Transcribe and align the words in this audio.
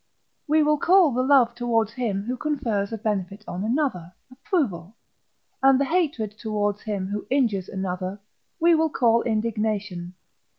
We 0.47 0.63
will 0.63 0.79
call 0.79 1.11
the 1.11 1.21
love 1.21 1.53
towards 1.53 1.93
him 1.93 2.23
who 2.23 2.35
confers 2.35 2.91
a 2.91 2.97
benefit 2.97 3.43
on 3.47 3.63
another, 3.63 4.11
Approval; 4.31 4.95
and 5.61 5.79
the 5.79 5.85
hatred 5.85 6.31
towards 6.39 6.81
him 6.81 7.05
who 7.09 7.27
injures 7.29 7.69
another, 7.69 8.19
we 8.59 8.73
will 8.73 8.89
call 8.89 9.21
Indignation. 9.21 10.15